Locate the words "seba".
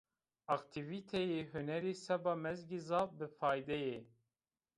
2.05-2.33